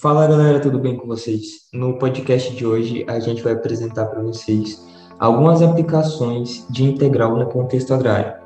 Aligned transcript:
Fala 0.00 0.26
galera, 0.26 0.58
tudo 0.58 0.78
bem 0.78 0.96
com 0.96 1.06
vocês? 1.06 1.68
No 1.74 1.98
podcast 1.98 2.56
de 2.56 2.64
hoje 2.64 3.04
a 3.06 3.20
gente 3.20 3.42
vai 3.42 3.52
apresentar 3.52 4.06
para 4.06 4.22
vocês 4.22 4.82
algumas 5.18 5.60
aplicações 5.60 6.66
de 6.70 6.84
integral 6.84 7.36
no 7.36 7.44
contexto 7.50 7.92
agrário. 7.92 8.39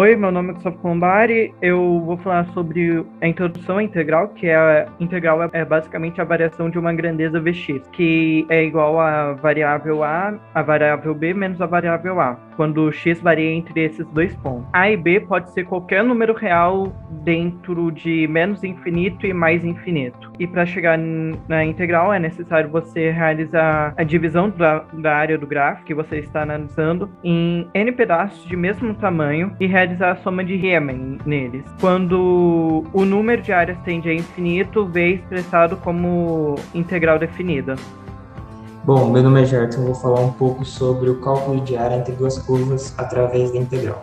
Oi, 0.00 0.14
meu 0.14 0.30
nome 0.30 0.50
é 0.50 0.52
Gustavo 0.52 0.78
Colombari. 0.78 1.52
Eu 1.60 2.00
vou 2.06 2.16
falar 2.18 2.46
sobre 2.54 3.04
a 3.20 3.26
introdução 3.26 3.78
à 3.78 3.82
integral, 3.82 4.28
que 4.28 4.46
é 4.46 4.54
a 4.54 4.86
integral 5.00 5.50
é 5.52 5.64
basicamente 5.64 6.20
a 6.20 6.24
variação 6.24 6.70
de 6.70 6.78
uma 6.78 6.92
grandeza 6.94 7.40
Vx, 7.40 7.82
que 7.90 8.46
é 8.48 8.62
igual 8.62 9.00
a 9.00 9.32
variável 9.32 10.04
a, 10.04 10.38
a 10.54 10.62
variável 10.62 11.12
b 11.16 11.34
menos 11.34 11.60
a 11.60 11.66
variável 11.66 12.20
a, 12.20 12.36
quando 12.54 12.92
x 12.92 13.20
varia 13.20 13.50
entre 13.50 13.82
esses 13.82 14.06
dois 14.10 14.32
pontos. 14.36 14.68
A 14.72 14.88
e 14.88 14.96
b 14.96 15.18
pode 15.18 15.50
ser 15.50 15.64
qualquer 15.64 16.04
número 16.04 16.32
real 16.32 16.92
dentro 17.24 17.90
de 17.90 18.28
menos 18.28 18.62
infinito 18.62 19.26
e 19.26 19.32
mais 19.32 19.64
infinito. 19.64 20.30
E 20.38 20.46
para 20.46 20.64
chegar 20.64 20.96
na 20.96 21.64
integral 21.64 22.14
é 22.14 22.20
necessário 22.20 22.70
você 22.70 23.10
realizar 23.10 23.94
a 23.96 24.04
divisão 24.04 24.48
da, 24.48 24.84
da 24.92 25.16
área 25.16 25.36
do 25.36 25.44
gráfico 25.44 25.86
que 25.86 25.94
você 25.94 26.18
está 26.18 26.42
analisando 26.42 27.10
em 27.24 27.68
n 27.74 27.90
pedaços 27.90 28.46
de 28.46 28.56
mesmo 28.56 28.94
tamanho 28.94 29.56
e 29.58 29.66
realizar 29.66 29.87
realizar 29.88 30.12
a 30.12 30.16
soma 30.22 30.44
de 30.44 30.54
Riemann 30.54 31.18
neles. 31.24 31.64
Quando 31.80 32.84
o 32.92 33.04
número 33.04 33.40
de 33.40 33.52
áreas 33.52 33.78
tende 33.84 34.08
a 34.08 34.14
infinito, 34.14 34.86
V 34.86 35.00
é 35.00 35.08
expressado 35.14 35.76
como 35.78 36.56
integral 36.74 37.18
definida. 37.18 37.76
Bom, 38.84 39.10
meu 39.10 39.22
nome 39.22 39.42
é 39.42 39.46
Gerton, 39.46 39.84
vou 39.84 39.94
falar 39.94 40.20
um 40.20 40.32
pouco 40.32 40.64
sobre 40.64 41.10
o 41.10 41.20
cálculo 41.20 41.60
de 41.62 41.76
área 41.76 41.96
entre 41.96 42.14
duas 42.14 42.38
curvas 42.38 42.94
através 42.96 43.50
da 43.50 43.58
integral. 43.58 44.02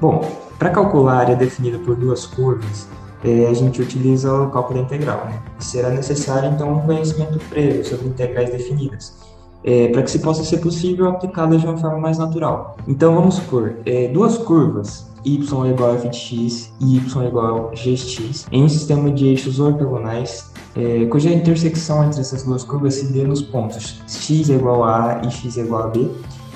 Bom, 0.00 0.20
para 0.58 0.70
calcular 0.70 1.14
a 1.14 1.18
área 1.20 1.36
definida 1.36 1.78
por 1.78 1.96
duas 1.96 2.26
curvas, 2.26 2.88
é, 3.24 3.46
a 3.46 3.54
gente 3.54 3.80
utiliza 3.80 4.32
o 4.32 4.50
cálculo 4.50 4.78
da 4.78 4.84
integral. 4.84 5.26
Né? 5.26 5.38
Será 5.58 5.90
necessário, 5.90 6.50
então, 6.50 6.72
um 6.72 6.80
conhecimento 6.80 7.38
prévio 7.50 7.84
sobre 7.84 8.06
integrais 8.08 8.50
definidas, 8.50 9.18
é, 9.66 9.88
para 9.88 10.02
que 10.02 10.10
se 10.10 10.20
possa 10.20 10.44
ser 10.44 10.58
possível 10.58 11.08
aplicá-las 11.08 11.60
de 11.60 11.66
uma 11.66 11.76
forma 11.76 11.98
mais 11.98 12.16
natural. 12.16 12.76
Então, 12.86 13.14
vamos 13.14 13.34
supor, 13.34 13.74
é, 13.84 14.08
duas 14.08 14.38
curvas, 14.38 15.06
y 15.26 15.40
igual 15.68 15.90
a 15.90 15.94
f 15.94 16.08
de 16.08 16.16
x 16.16 16.72
e 16.80 16.96
y 16.96 17.26
igual 17.26 17.70
a 17.72 17.74
gx, 17.74 18.46
em 18.52 18.62
um 18.62 18.68
sistema 18.68 19.10
de 19.10 19.26
eixos 19.26 19.58
ortogonais, 19.58 20.52
é, 20.76 21.04
cuja 21.06 21.30
intersecção 21.30 22.04
entre 22.04 22.20
essas 22.20 22.44
duas 22.44 22.62
curvas 22.62 22.94
se 22.94 23.12
dê 23.12 23.24
nos 23.24 23.42
pontos 23.42 24.00
x 24.06 24.48
igual 24.48 24.84
a 24.84 25.20
a 25.20 25.26
e 25.26 25.30
x 25.30 25.56
igual 25.56 25.82
a 25.82 25.86
b, 25.88 26.08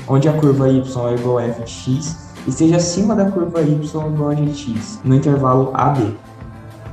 onde 0.06 0.28
a 0.28 0.32
curva 0.32 0.68
y 0.68 0.78
é 0.78 1.14
igual 1.14 1.38
a 1.38 1.44
f 1.44 1.64
de 1.64 1.70
x 1.70 2.30
e 2.46 2.52
seja 2.52 2.76
acima 2.76 3.16
da 3.16 3.28
curva 3.28 3.60
y 3.60 3.80
igual 3.82 4.30
a 4.30 4.34
gx, 4.34 5.00
no 5.04 5.16
intervalo 5.16 5.70
AB. 5.74 6.14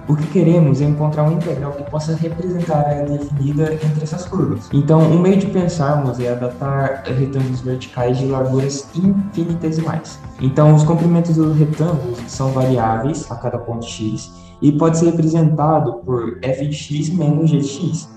O 0.10 0.16
que 0.16 0.26
queremos 0.28 0.80
é 0.80 0.86
encontrar 0.86 1.24
um 1.24 1.34
integral 1.34 1.74
que 1.74 1.84
possa 1.92 2.16
representar 2.16 2.78
a 2.78 2.88
área 2.88 3.18
definida 3.18 3.74
entre 3.74 4.04
essas 4.04 4.26
curvas. 4.26 4.70
Então, 4.72 5.02
um 5.02 5.20
meio 5.20 5.38
de 5.38 5.48
pensarmos 5.48 6.18
é 6.22 6.32
adaptar 6.32 7.04
retângulos 7.04 7.60
verticais 7.60 8.18
de 8.18 8.26
larguras 8.26 8.88
infinitesimais. 8.96 10.18
Então, 10.40 10.74
os 10.74 10.86
comprimentos 10.86 11.36
dos 11.36 11.58
retângulos 11.58 12.20
são 12.26 12.52
variáveis 12.52 13.30
a 13.30 13.36
cada 13.36 13.58
ponto 13.58 13.86
x 13.86 14.32
e 14.62 14.72
pode 14.72 14.98
ser 14.98 15.08
representado 15.08 15.96
por 16.06 16.40
f 16.42 16.66
de 16.66 16.74
x 16.74 17.10
menos 17.10 17.50
g 17.50 17.58
de 17.58 17.68
x, 17.68 18.10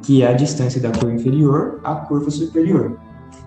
que 0.00 0.22
é 0.22 0.28
a 0.28 0.32
distância 0.32 0.80
da 0.80 0.90
curva 0.92 1.12
inferior 1.12 1.78
à 1.84 1.94
curva 1.94 2.30
superior. 2.30 2.96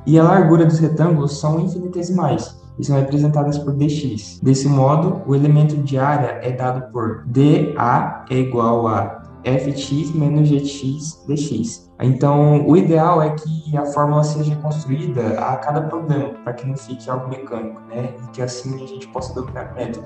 E 0.05 0.19
a 0.19 0.23
largura 0.23 0.67
dos 0.67 0.77
retângulos 0.77 1.39
são 1.39 1.59
infinitesimais, 1.61 2.61
e 2.78 2.83
são 2.83 2.95
representadas 2.95 3.58
por 3.58 3.73
dx. 3.73 4.39
Desse 4.42 4.67
modo, 4.67 5.22
o 5.25 5.36
elemento 5.36 5.78
de 5.78 5.97
área 5.97 6.39
é 6.42 6.52
dado 6.52 6.92
por 6.92 7.23
dA 7.25 8.25
é 8.30 8.36
igual 8.36 8.88
a 8.88 9.23
fx 9.44 10.14
menos 10.14 10.50
gx 10.50 11.23
dx. 11.28 11.88
Então, 12.00 12.67
o 12.67 12.78
ideal 12.78 13.22
é 13.23 13.31
que 13.31 13.75
a 13.75 13.86
fórmula 13.88 14.23
seja 14.23 14.55
construída 14.58 15.39
a 15.39 15.55
cada 15.58 15.81
problema, 15.81 16.30
para 16.44 16.53
que 16.53 16.67
não 16.67 16.78
fique 16.78 17.09
algo 17.09 17.28
mecânico, 17.28 17.81
né? 17.89 18.14
E 18.23 18.27
que 18.32 18.42
assim 18.42 18.76
a 18.83 18.86
gente 18.86 19.08
possa 19.08 19.33
dominar 19.33 19.71
o 19.71 19.76
método. 19.76 20.05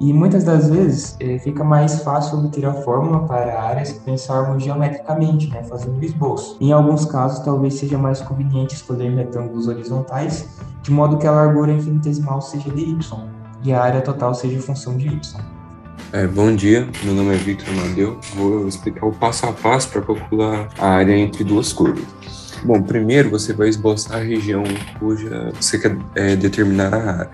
E 0.00 0.12
muitas 0.12 0.42
das 0.42 0.68
vezes 0.68 1.16
é, 1.20 1.38
fica 1.38 1.62
mais 1.62 2.00
fácil 2.02 2.38
obter 2.38 2.66
a 2.66 2.74
fórmula 2.74 3.26
para 3.26 3.54
a 3.54 3.62
área 3.62 3.84
se 3.84 3.94
pensarmos 4.00 4.62
geometricamente, 4.62 5.48
né, 5.48 5.62
fazendo 5.62 5.98
o 5.98 6.04
esboço. 6.04 6.56
Em 6.60 6.72
alguns 6.72 7.04
casos, 7.04 7.44
talvez 7.44 7.74
seja 7.74 7.96
mais 7.96 8.20
conveniente 8.20 8.74
escolher 8.74 9.14
retângulos 9.14 9.68
horizontais, 9.68 10.48
de 10.82 10.90
modo 10.90 11.16
que 11.16 11.26
a 11.26 11.30
largura 11.30 11.72
infinitesimal 11.72 12.42
seja 12.42 12.70
de 12.70 12.82
y 12.82 12.98
e 13.62 13.72
a 13.72 13.82
área 13.82 14.00
total 14.00 14.34
seja 14.34 14.60
função 14.60 14.96
de 14.96 15.08
y. 15.08 15.20
É, 16.12 16.26
bom 16.26 16.54
dia, 16.54 16.88
meu 17.02 17.14
nome 17.14 17.34
é 17.34 17.38
Victor 17.38 17.74
Madeu. 17.74 18.18
Vou 18.34 18.68
explicar 18.68 19.06
o 19.06 19.12
passo 19.12 19.46
a 19.46 19.52
passo 19.52 19.88
para 19.88 20.02
calcular 20.02 20.68
a 20.78 20.88
área 20.88 21.16
entre 21.16 21.42
duas 21.42 21.72
curvas. 21.72 22.04
Bom, 22.64 22.82
primeiro 22.82 23.30
você 23.30 23.52
vai 23.52 23.68
esboçar 23.68 24.18
a 24.18 24.22
região 24.22 24.62
cuja 24.98 25.52
você 25.60 25.78
quer 25.78 25.96
é, 26.14 26.36
determinar 26.36 26.94
a 26.94 27.10
área. 27.18 27.30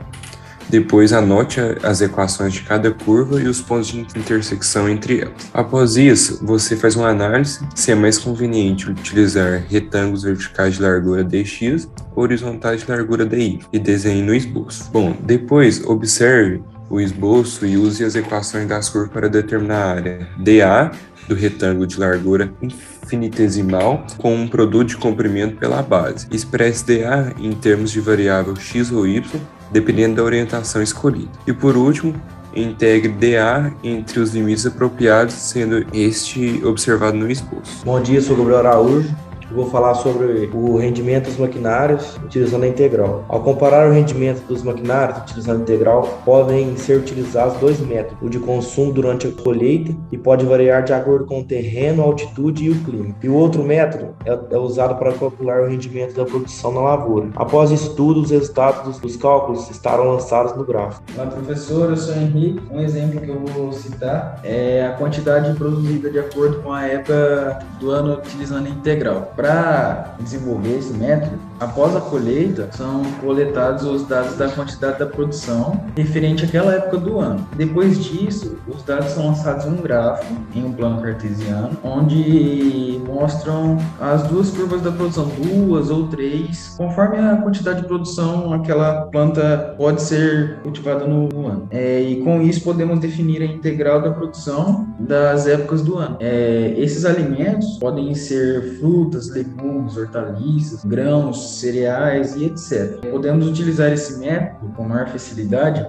Depois 0.70 1.12
anote 1.12 1.60
as 1.82 2.00
equações 2.00 2.52
de 2.52 2.62
cada 2.62 2.92
curva 2.92 3.40
e 3.40 3.48
os 3.48 3.60
pontos 3.60 3.88
de 3.88 3.98
intersecção 3.98 4.88
entre 4.88 5.22
elas. 5.22 5.50
Após 5.52 5.96
isso, 5.96 6.44
você 6.46 6.76
faz 6.76 6.94
uma 6.94 7.08
análise 7.08 7.58
se 7.74 7.90
é 7.90 7.94
mais 7.94 8.18
conveniente 8.18 8.88
utilizar 8.88 9.64
retângulos 9.68 10.22
verticais 10.22 10.76
de 10.76 10.82
largura 10.82 11.24
dx 11.24 11.88
ou 12.14 12.22
horizontais 12.22 12.82
de 12.82 12.90
largura 12.90 13.26
dy 13.26 13.58
e 13.72 13.78
desenhe 13.80 14.22
no 14.22 14.32
esboço. 14.32 14.88
Bom, 14.92 15.16
depois 15.20 15.84
observe 15.84 16.62
o 16.88 17.00
esboço 17.00 17.64
e 17.64 17.76
use 17.76 18.04
as 18.04 18.16
equações 18.16 18.68
das 18.68 18.88
curvas 18.88 19.12
para 19.12 19.28
determinar 19.28 19.82
a 19.82 19.90
área 19.90 20.28
dA 20.38 20.90
do 21.30 21.36
retângulo 21.36 21.86
de 21.86 21.98
largura 21.98 22.52
infinitesimal 22.60 24.04
com 24.18 24.34
um 24.34 24.48
produto 24.48 24.88
de 24.88 24.96
comprimento 24.96 25.56
pela 25.56 25.80
base. 25.80 26.26
Expresse 26.30 26.84
dA 26.84 27.32
em 27.38 27.52
termos 27.52 27.92
de 27.92 28.00
variável 28.00 28.56
x 28.56 28.90
ou 28.90 29.06
y 29.06 29.22
dependendo 29.70 30.16
da 30.16 30.24
orientação 30.24 30.82
escolhida. 30.82 31.30
E 31.46 31.52
por 31.52 31.76
último, 31.76 32.20
integre 32.54 33.12
DA 33.12 33.72
entre 33.84 34.18
os 34.18 34.34
limites 34.34 34.66
apropriados, 34.66 35.34
sendo 35.34 35.86
este 35.94 36.60
observado 36.64 37.16
no 37.16 37.30
esboço. 37.30 37.84
Bom 37.84 38.02
dia, 38.02 38.20
sou 38.20 38.36
Gabriel 38.36 38.58
Araújo 38.58 39.29
eu 39.50 39.56
vou 39.56 39.66
falar 39.66 39.94
sobre 39.94 40.48
o 40.54 40.76
rendimento 40.76 41.26
dos 41.26 41.36
maquinários 41.36 42.16
utilizando 42.24 42.62
a 42.62 42.68
integral. 42.68 43.24
Ao 43.28 43.42
comparar 43.42 43.88
o 43.88 43.92
rendimento 43.92 44.46
dos 44.46 44.62
maquinários 44.62 45.18
utilizando 45.18 45.58
a 45.58 45.62
integral, 45.62 46.20
podem 46.24 46.76
ser 46.76 46.98
utilizados 46.98 47.58
dois 47.58 47.80
métodos: 47.80 48.16
o 48.22 48.30
de 48.30 48.38
consumo 48.38 48.92
durante 48.92 49.26
a 49.26 49.32
colheita, 49.32 49.92
e 50.12 50.16
pode 50.16 50.46
variar 50.46 50.84
de 50.84 50.92
acordo 50.92 51.26
com 51.26 51.40
o 51.40 51.44
terreno, 51.44 52.02
a 52.02 52.06
altitude 52.06 52.64
e 52.64 52.70
o 52.70 52.84
clima. 52.84 53.14
E 53.22 53.28
o 53.28 53.34
outro 53.34 53.62
método 53.62 54.14
é, 54.24 54.38
é 54.54 54.58
usado 54.58 54.96
para 54.96 55.12
calcular 55.12 55.62
o 55.62 55.68
rendimento 55.68 56.14
da 56.14 56.24
produção 56.24 56.72
na 56.72 56.80
lavoura. 56.80 57.30
Após 57.34 57.70
estudo, 57.70 58.20
os 58.20 58.30
resultados 58.30 58.98
dos, 58.98 59.16
cálculos 59.16 59.68
estarão 59.68 60.12
lançados 60.12 60.56
no 60.56 60.64
gráfico. 60.64 61.02
Olá, 61.14 61.26
professor, 61.26 61.90
eu 61.90 61.96
sou 61.96 62.14
Henrique. 62.14 62.62
Um 62.70 62.80
exemplo 62.80 63.20
que 63.20 63.28
eu 63.28 63.38
vou 63.40 63.72
citar 63.72 64.40
é 64.44 64.86
a 64.86 64.92
quantidade 64.92 65.52
produzida 65.58 66.08
de 66.10 66.18
acordo 66.18 66.62
com 66.62 66.72
a 66.72 66.86
época 66.86 67.58
do 67.78 67.90
ano 67.90 68.14
utilizando 68.14 68.66
a 68.66 68.70
integral 68.70 69.32
para 69.40 70.16
desenvolver 70.20 70.76
esse 70.78 70.92
método, 70.92 71.38
após 71.60 71.94
a 71.94 72.00
colheita, 72.00 72.68
são 72.72 73.02
coletados 73.20 73.84
os 73.84 74.06
dados 74.06 74.36
da 74.36 74.48
quantidade 74.48 74.98
da 74.98 75.06
produção 75.06 75.84
referente 75.94 76.44
àquela 76.44 76.74
época 76.74 76.96
do 76.96 77.20
ano. 77.20 77.46
Depois 77.56 78.02
disso, 78.02 78.56
os 78.66 78.82
dados 78.82 79.10
são 79.10 79.26
lançados 79.26 79.66
em 79.66 79.70
um 79.70 79.82
gráfico, 79.82 80.34
em 80.54 80.64
um 80.64 80.72
plano 80.72 81.02
cartesiano, 81.02 81.76
onde 81.84 83.00
mostram 83.06 83.78
as 84.00 84.22
duas 84.24 84.50
curvas 84.50 84.80
da 84.80 84.90
produção, 84.90 85.30
duas 85.42 85.90
ou 85.90 86.08
três, 86.08 86.74
conforme 86.78 87.18
a 87.18 87.36
quantidade 87.36 87.82
de 87.82 87.86
produção 87.86 88.52
aquela 88.52 89.02
planta 89.06 89.74
pode 89.76 90.00
ser 90.02 90.60
cultivada 90.62 91.06
no, 91.06 91.46
ano. 91.46 91.68
É, 91.70 92.00
e 92.00 92.22
com 92.22 92.40
isso 92.40 92.62
podemos 92.62 92.98
definir 93.00 93.42
a 93.42 93.44
integral 93.44 94.00
da 94.00 94.10
produção 94.10 94.88
das 94.98 95.46
épocas 95.46 95.82
do 95.82 95.98
ano. 95.98 96.16
É, 96.20 96.74
esses 96.78 97.04
alimentos 97.04 97.78
podem 97.78 98.14
ser 98.14 98.78
frutas, 98.78 99.28
legumes, 99.28 99.96
hortaliças, 99.96 100.84
grãos, 100.84 101.49
cereais 101.58 102.34
e 102.36 102.44
etc. 102.44 103.00
Podemos 103.10 103.46
utilizar 103.46 103.92
esse 103.92 104.18
método 104.18 104.72
com 104.72 104.84
maior 104.84 105.08
facilidade 105.08 105.86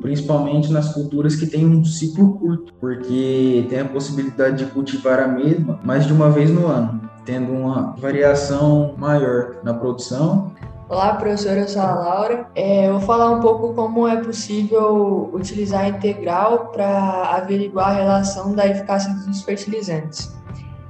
principalmente 0.00 0.70
nas 0.70 0.92
culturas 0.92 1.36
que 1.36 1.46
têm 1.46 1.64
um 1.66 1.84
ciclo 1.84 2.38
curto, 2.38 2.74
porque 2.80 3.66
tem 3.68 3.80
a 3.80 3.84
possibilidade 3.84 4.64
de 4.64 4.70
cultivar 4.70 5.18
a 5.20 5.26
mesma 5.26 5.80
mais 5.82 6.06
de 6.06 6.12
uma 6.12 6.30
vez 6.30 6.50
no 6.50 6.66
ano, 6.66 7.00
tendo 7.24 7.52
uma 7.52 7.94
variação 7.96 8.94
maior 8.96 9.56
na 9.62 9.74
produção. 9.74 10.52
Olá, 10.88 11.14
professora, 11.14 11.60
eu 11.60 11.68
sou 11.68 11.82
a 11.82 11.94
Laura. 11.94 12.46
É, 12.54 12.88
eu 12.88 12.92
vou 12.92 13.00
falar 13.00 13.30
um 13.32 13.40
pouco 13.40 13.74
como 13.74 14.06
é 14.06 14.22
possível 14.22 15.30
utilizar 15.32 15.80
a 15.80 15.88
integral 15.88 16.66
para 16.66 17.36
averiguar 17.36 17.88
a 17.88 17.94
relação 17.94 18.54
da 18.54 18.68
eficácia 18.68 19.12
dos 19.12 19.42
fertilizantes. 19.42 20.32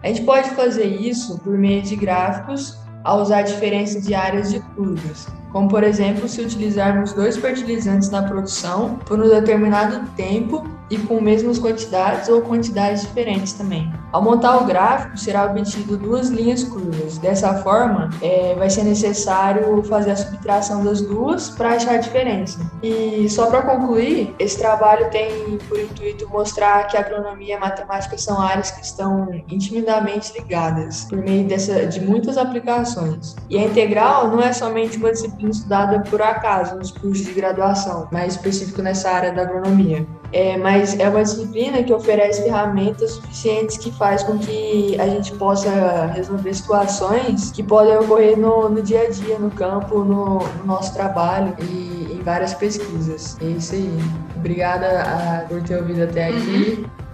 A 0.02 0.08
gente 0.08 0.22
pode 0.22 0.50
fazer 0.50 0.84
isso 0.84 1.38
por 1.38 1.56
meio 1.56 1.80
de 1.80 1.96
gráficos 1.96 2.78
ao 3.06 3.22
usar 3.22 3.38
a 3.38 3.42
diferença 3.42 4.00
de 4.00 4.14
áreas 4.14 4.50
de 4.50 4.58
curvas, 4.74 5.28
como 5.52 5.68
por 5.68 5.84
exemplo 5.84 6.28
se 6.28 6.40
utilizarmos 6.40 7.12
dois 7.12 7.36
fertilizantes 7.36 8.10
na 8.10 8.24
produção 8.24 8.96
por 9.06 9.20
um 9.20 9.28
determinado 9.28 10.04
tempo 10.16 10.66
e 10.90 10.98
com 10.98 11.20
mesmas 11.20 11.58
quantidades 11.58 12.28
ou 12.28 12.42
quantidades 12.42 13.02
diferentes 13.02 13.52
também. 13.52 13.92
Ao 14.12 14.22
montar 14.22 14.56
o 14.58 14.64
gráfico, 14.64 15.18
será 15.18 15.44
obtido 15.44 15.96
duas 15.96 16.28
linhas 16.28 16.62
curvas. 16.64 17.18
Dessa 17.18 17.54
forma, 17.62 18.10
é, 18.22 18.54
vai 18.54 18.70
ser 18.70 18.84
necessário 18.84 19.82
fazer 19.84 20.12
a 20.12 20.16
subtração 20.16 20.84
das 20.84 21.00
duas 21.00 21.50
para 21.50 21.70
achar 21.70 21.94
a 21.94 21.98
diferença. 21.98 22.60
E 22.82 23.28
só 23.28 23.46
para 23.46 23.62
concluir, 23.62 24.34
esse 24.38 24.58
trabalho 24.58 25.10
tem 25.10 25.58
por 25.68 25.78
intuito 25.78 26.28
mostrar 26.30 26.86
que 26.86 26.96
agronomia 26.96 27.56
e 27.56 27.58
matemática 27.58 28.16
são 28.16 28.40
áreas 28.40 28.70
que 28.70 28.82
estão 28.82 29.28
intimamente 29.50 30.32
ligadas 30.32 31.04
por 31.04 31.18
meio 31.18 31.46
dessa, 31.46 31.86
de 31.86 32.00
muitas 32.00 32.38
aplicações. 32.38 33.34
E 33.50 33.58
a 33.58 33.64
integral 33.64 34.28
não 34.28 34.40
é 34.40 34.52
somente 34.52 34.96
uma 34.96 35.10
disciplina 35.10 35.50
estudada 35.50 36.00
por 36.08 36.22
acaso 36.22 36.76
nos 36.76 36.90
cursos 36.90 37.26
de 37.26 37.32
graduação, 37.32 38.08
mais 38.10 38.34
específico 38.34 38.82
nessa 38.82 39.10
área 39.10 39.32
da 39.32 39.42
agronomia. 39.42 40.06
É, 40.36 40.58
mas 40.58 40.98
é 41.00 41.08
uma 41.08 41.22
disciplina 41.22 41.82
que 41.82 41.90
oferece 41.94 42.42
ferramentas 42.42 43.12
suficientes 43.12 43.78
que 43.78 43.90
faz 43.90 44.22
com 44.22 44.38
que 44.38 44.94
a 45.00 45.08
gente 45.08 45.32
possa 45.32 46.08
resolver 46.14 46.52
situações 46.52 47.50
que 47.50 47.62
podem 47.62 47.96
ocorrer 47.96 48.38
no, 48.38 48.68
no 48.68 48.82
dia 48.82 49.04
a 49.04 49.08
dia, 49.08 49.38
no 49.38 49.50
campo, 49.50 50.04
no, 50.04 50.40
no 50.40 50.66
nosso 50.66 50.92
trabalho 50.92 51.56
e 51.62 52.12
em 52.12 52.22
várias 52.22 52.52
pesquisas. 52.52 53.38
É 53.40 53.46
isso 53.46 53.76
aí. 53.76 53.90
Obrigada 54.36 55.04
a, 55.04 55.46
por 55.48 55.62
ter 55.62 55.78
ouvido 55.78 56.02
até 56.02 56.26
aqui. 56.26 56.84
Uhum. 56.84 57.05